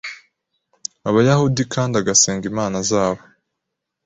Abayahudi 1.09 1.61
kandi 1.73 1.93
agasenga 2.01 2.43
Imana 2.51 2.77
zabo 2.89 3.21